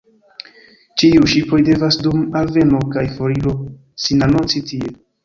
[1.01, 3.55] Ĉiuj ŝipoj devas dum alveno kaj foriro
[4.07, 4.91] sinanonci tie.